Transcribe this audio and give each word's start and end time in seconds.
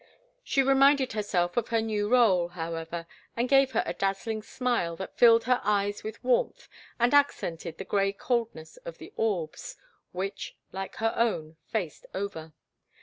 She 0.43 0.63
reminded 0.63 1.13
herself 1.13 1.55
of 1.57 1.67
her 1.67 1.79
new 1.79 2.09
rôle, 2.09 2.53
however, 2.53 3.05
and 3.37 3.47
gave 3.47 3.73
her 3.73 3.83
a 3.85 3.93
dazzling 3.93 4.41
smile 4.41 4.95
that 4.95 5.15
filled 5.15 5.43
her 5.43 5.61
eyes 5.63 6.03
with 6.03 6.23
warmth 6.23 6.67
and 6.99 7.13
accented 7.13 7.77
the 7.77 7.83
gray 7.85 8.11
coldness 8.11 8.77
of 8.77 8.97
the 8.97 9.13
orbs, 9.15 9.77
which, 10.11 10.57
like 10.71 10.95
her 10.95 11.13
own, 11.15 11.57
faced 11.67 12.07
Over. 12.15 12.51